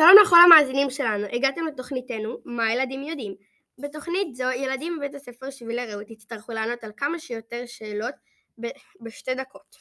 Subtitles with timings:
[0.00, 3.34] שלום לכל המאזינים שלנו, הגעתם לתוכניתנו מה הילדים יודעים.
[3.78, 8.14] בתוכנית זו ילדים בבית הספר שבילי רעות יצטרכו לענות על כמה שיותר שאלות
[8.60, 8.66] ב-
[9.00, 9.76] בשתי דקות.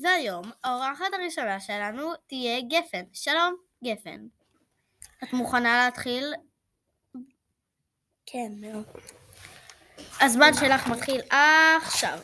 [0.00, 3.02] והיום האורחת הראשונה שלנו תהיה גפן.
[3.12, 4.26] שלום, גפן.
[5.24, 6.34] את מוכנה להתחיל?
[8.26, 8.84] כן, מאוד.
[10.20, 11.20] הזמן שלך מתחיל
[11.76, 12.18] עכשיו.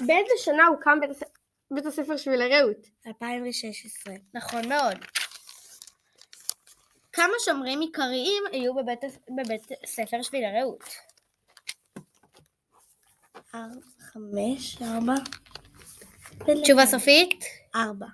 [0.00, 1.22] באיזה שנה הוקם בית, הס...
[1.70, 2.86] בית הספר שבילי רעות?
[3.06, 4.14] 2016.
[4.34, 4.96] נכון מאוד.
[7.12, 9.00] כמה שומרים עיקריים היו בבית,
[9.36, 10.84] בבית ספר שבילי רעות?
[13.54, 15.14] ארבע, חמש, ארבע.
[16.62, 17.44] תשובה סופית?
[17.74, 18.06] ארבע.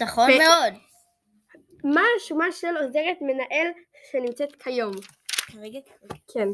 [0.00, 0.72] נכון ו- מאוד.
[1.84, 3.66] מה השמה של עוזרת מנהל
[4.10, 4.92] שנמצאת כיום?
[5.36, 5.78] כרגע
[6.32, 6.48] כן.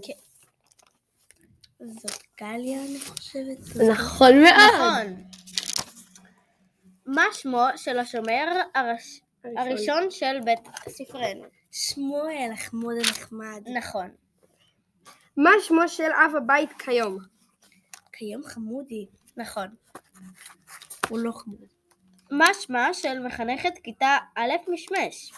[1.80, 3.58] זאת גליה, אני חושבת.
[3.90, 4.74] נכון מאוד.
[4.74, 5.39] נכון.
[7.14, 9.20] מה שמו של השומר הראש...
[9.56, 10.58] הראשון של בית
[10.88, 11.44] ספרנו?
[11.72, 13.68] שמואל, החמוד הנחמד.
[13.74, 14.10] נכון.
[15.36, 17.18] מה שמו של אב הבית כיום?
[18.12, 19.06] כיום חמודי.
[19.36, 19.66] נכון.
[21.08, 21.68] הוא לא חמוד.
[22.30, 25.32] מה שמה של מחנכת כיתה א' משמש?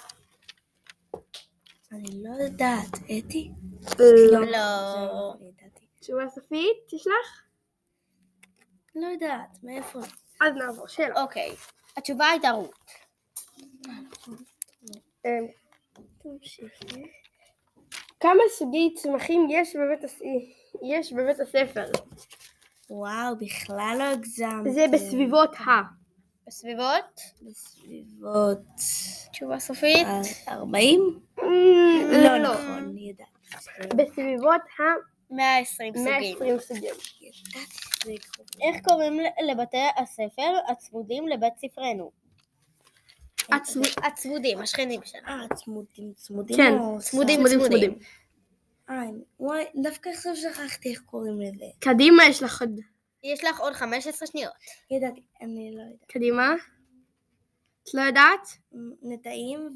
[1.92, 2.98] אני לא יודעת.
[3.18, 3.50] אתי?
[3.98, 4.40] לא.
[4.40, 4.46] לא.
[4.50, 5.86] לא ידעתי.
[6.00, 6.92] תשובה סופית?
[6.92, 7.42] יש לך?
[8.94, 10.00] לא יודעת, מאיפה?
[10.42, 11.16] אז נעבור, שאלות.
[11.16, 11.50] אוקיי.
[11.96, 12.74] התשובה הייתה רות.
[15.26, 15.46] אמ,
[16.18, 17.02] תמשיכי.
[18.20, 20.20] כמה סוגי צמחים יש בבית, הס...
[20.82, 21.90] יש בבית הספר?
[22.90, 24.72] וואו, בכלל לא הגזמתי.
[24.72, 25.82] זה בסביבות ה...
[26.46, 27.20] בסביבות?
[27.42, 28.58] בסביבות...
[29.32, 30.06] תשובה סופית?
[30.06, 31.20] אה, 40?
[31.38, 33.96] לא, לא נכון, ידעתי.
[33.96, 34.60] בסביבות
[35.32, 36.36] 120 סוגים.
[36.42, 36.94] ה-120 סוגים.
[37.20, 37.66] ידעתי
[38.02, 38.44] שזה יקרה.
[38.62, 42.10] איך קוראים לבתי הספר הצמודים לבית ספרנו?
[43.52, 45.26] הצמ- הצמודים, השכנים שלנו.
[45.28, 46.56] אה, צמודים, צמודים?
[46.56, 47.40] כן, צמודים?
[47.48, 47.98] צמודים.
[48.90, 49.02] אה,
[49.40, 51.64] וואי, דווקא עכשיו שכחתי איך קוראים לזה.
[51.78, 52.80] קדימה יש לך עוד...
[53.24, 54.52] יש לך עוד 15 שניות.
[54.90, 56.08] ידעתי, אני לא יודעת.
[56.08, 56.54] קדימה.
[57.82, 58.48] את לא יודעת?
[59.02, 59.68] נטעים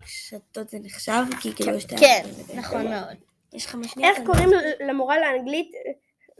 [0.00, 1.22] וקשתות זה נחשב?
[1.42, 1.96] כי כאילו יש את ה...
[1.98, 2.22] כן,
[2.54, 3.16] נכון מאוד.
[3.54, 4.16] יש חמש שניות?
[4.16, 4.48] איך קוראים
[4.88, 5.72] למורה לאנגלית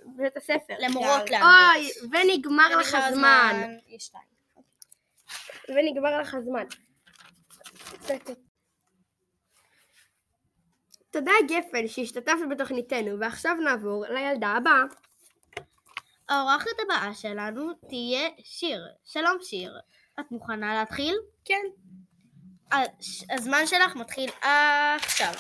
[0.05, 0.75] בבית הספר?
[0.79, 1.39] למורות גל.
[1.39, 1.97] לאנגלית.
[2.03, 3.77] אוי, ונגמר לך הזמן.
[3.89, 4.25] יש שתיים.
[5.69, 6.65] ונגמר לך הזמן.
[11.11, 14.83] תודה גפן שהשתתפת בתוכניתנו, ועכשיו נעבור לילדה הבאה.
[16.29, 18.81] האורחת הבאה שלנו תהיה שיר.
[19.05, 19.79] שלום שיר.
[20.21, 21.17] את מוכנה להתחיל?
[21.45, 21.63] כן.
[23.31, 24.31] הזמן שלך מתחיל
[24.97, 25.33] עכשיו.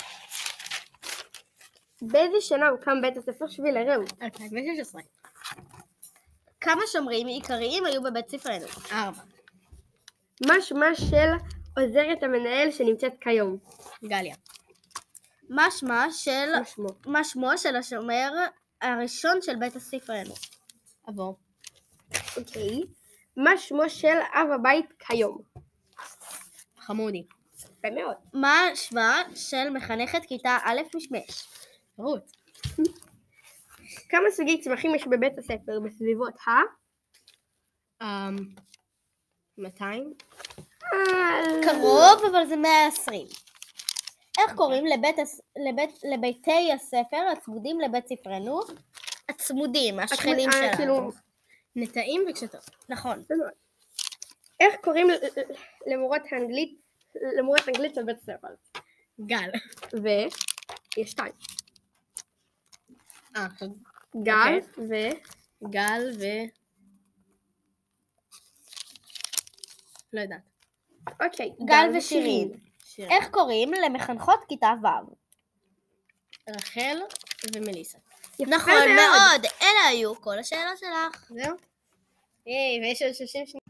[2.02, 4.12] באיזה שנה הוקם בית הספר שבילי רעות?
[4.22, 5.02] 2016.
[6.60, 8.66] כמה שומרים עיקריים היו בבית ספרנו?
[8.92, 9.22] ארבע.
[10.46, 11.30] מה שמה של
[11.76, 13.56] עוזרת המנהל שנמצאת כיום?
[14.04, 14.34] גליה.
[15.48, 16.52] מה שמה של...
[17.06, 18.32] מה שמו של השומר
[18.82, 20.34] הראשון של בית הספרנו?
[21.06, 21.36] עבור.
[22.36, 22.80] אוקיי.
[23.36, 25.38] מה שמו של אב הבית כיום?
[26.78, 27.24] חמודי.
[27.54, 28.16] יפה מאוד.
[28.32, 31.48] מה שמה של מחנכת כיתה א' משמש?
[31.98, 32.32] רות.
[34.08, 36.50] כמה סוגי צמחים יש בבית הספר בסביבות ה...
[39.58, 40.12] 200?
[40.92, 43.26] אה, קרוב, אבל זה 120.
[44.38, 45.16] איך קוראים לבית,
[45.68, 48.60] לבית, לביתי הספר הצמודים לבית ספרנו?
[49.28, 50.76] הצמודים, השכנים אה, שלנו.
[50.76, 51.10] כאילו,
[51.76, 52.70] נטעים וקשתות.
[52.88, 53.22] נכון.
[53.30, 53.50] מאוד.
[54.60, 55.06] איך קוראים
[55.86, 56.80] למורות האנגלית,
[57.38, 58.48] למורת אנגלית בבית הספר?
[59.20, 59.50] גל.
[60.02, 60.34] ויש
[61.10, 61.32] שתיים.
[63.36, 63.46] אה,
[64.22, 64.58] גל
[64.88, 64.94] ו...
[65.70, 66.24] גל ו...
[70.12, 70.40] לא יודעת.
[71.22, 71.52] אוקיי.
[71.64, 72.52] גל ושירין.
[72.98, 75.14] איך קוראים למחנכות כיתה ו'?
[76.50, 76.98] רחל
[77.54, 77.98] ומליסה.
[78.40, 81.30] נכון מאוד, אלה היו כל השאלות שלך.
[81.30, 81.56] זהו?
[82.46, 83.64] היי, ויש עוד 30 שניות.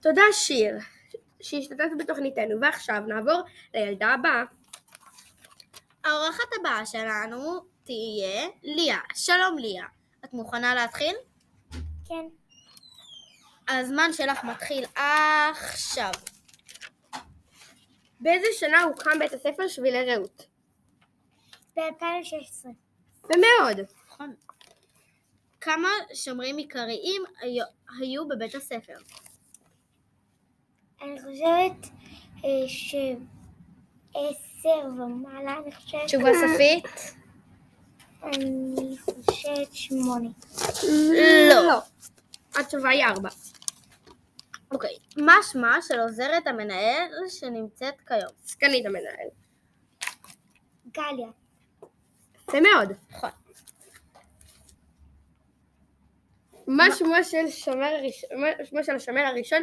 [0.00, 0.78] תודה שיר,
[1.40, 3.42] שהשתתפת בתוכניתנו, ועכשיו נעבור
[3.74, 4.44] לילדה הבאה.
[6.04, 8.98] האורחת הבאה שלנו תהיה ליה.
[9.14, 9.86] שלום ליה.
[10.24, 11.14] את מוכנה להתחיל?
[12.04, 12.24] כן.
[13.68, 16.10] הזמן שלך מתחיל עכשיו.
[18.20, 20.46] באיזה שנה הוקם בית הספר שבילי רעות?
[21.76, 22.66] ב-2016.
[23.24, 23.86] ומאוד.
[24.06, 24.34] נכון.
[25.60, 27.64] כמה שומרים עיקריים היו,
[28.00, 28.96] היו בבית הספר?
[31.02, 31.86] אני חושבת
[32.44, 32.68] אה,
[34.62, 36.06] שעשר ומעלה, אני חושבת.
[36.06, 37.14] תשובה סופית?
[38.22, 40.28] אני חושבת שמונה.
[41.50, 41.80] לא.
[42.54, 43.28] התשובה היא ארבע.
[44.70, 44.96] אוקיי.
[45.16, 48.32] מה שמה של עוזרת המנהל שנמצאת כיום?
[48.44, 49.28] סגנית המנהל.
[50.92, 51.28] גליה.
[52.34, 52.92] יפה מאוד.
[53.10, 53.30] נכון.
[56.66, 57.90] מה שמו של שומר
[58.64, 59.62] שמו של השומר הראשון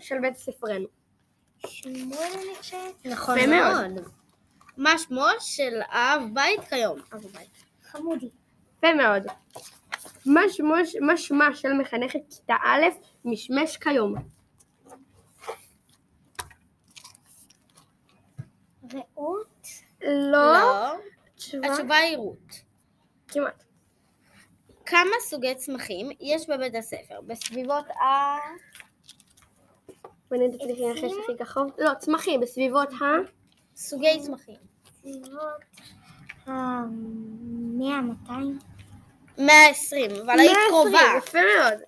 [0.00, 0.88] של בית ספרנו?
[1.66, 3.06] שמואל אני חושבת.
[3.06, 4.08] נכון מאוד.
[4.76, 6.98] מה שמו של אב בית כיום?
[7.12, 7.64] אב בית.
[7.82, 8.30] חמודי.
[8.78, 9.22] יפה מאוד.
[10.26, 12.84] מה שמו, מה שמה של מחנכת כיתה א'
[13.24, 14.14] משמש כיום?
[18.94, 19.66] רעות.
[20.02, 20.52] לא.
[20.52, 20.92] לא.
[21.36, 22.52] תשובה התשובה היא רות.
[23.28, 23.64] כמעט.
[24.86, 27.20] כמה סוגי צמחים יש בבית הספר?
[27.26, 28.36] בסביבות ה...
[30.30, 31.66] בואי תצליחי לנחש הכי כחוב.
[31.78, 33.04] לא, צמחים בסביבות ה...
[33.76, 34.56] סוגי צמחים.
[35.00, 35.60] סביבות
[36.46, 38.58] המאה, מאתיים.
[39.38, 40.98] 120, אבל היית 120, קרובה.
[41.18, 41.78] יפה מאוד.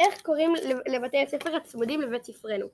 [0.00, 0.54] איך קוראים
[0.86, 2.66] לבתי הספר הצמודים לבית ספרנו?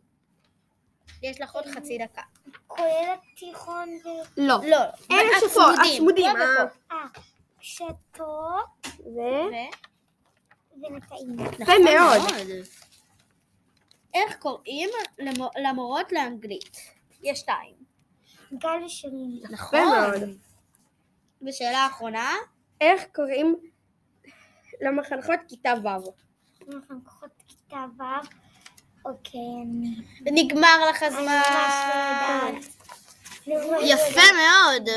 [1.23, 2.23] יש לך עוד חצי דקה.
[2.67, 4.09] כולל התיכון ו...
[4.37, 4.55] לא.
[4.69, 4.77] לא,
[5.11, 6.33] אלה שפה, הצמודים.
[6.37, 6.95] פה ופה.
[6.95, 7.07] אה,
[7.59, 8.65] קשתות
[9.01, 9.19] ו...
[9.19, 9.77] ו-
[10.83, 11.37] ונטעים.
[11.41, 12.23] יפה נכון מאוד.
[14.17, 16.77] איך קוראים למו- למורות לאנגלית?
[17.23, 17.75] יש שתיים.
[18.53, 19.41] גל ושירים.
[19.51, 19.79] נכון.
[19.81, 20.37] מאוד.
[21.43, 22.31] ושאלה אחרונה,
[22.81, 23.57] איך קוראים
[24.81, 25.89] למחנכות כיתה ו'?
[26.75, 28.03] אנחנו כוחות כיתה ו'.
[29.05, 29.41] אוקיי.
[30.21, 32.55] נגמר לך ממש לא הזמן.
[33.47, 33.83] יודעת.
[33.83, 34.89] יפה מאוד.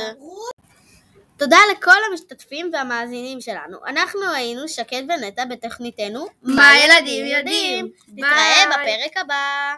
[1.39, 3.77] תודה לכל המשתתפים והמאזינים שלנו.
[3.87, 7.91] אנחנו היינו שקד ונטע בתוכניתנו מה ילדים יודעים.
[8.07, 9.75] נתראה בפרק הבא.